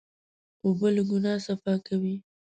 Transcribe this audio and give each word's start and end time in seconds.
اوبه 0.65 0.87
له 0.95 1.01
ګناه 1.09 1.39
صفا 1.45 1.73
کوي. 1.87 2.15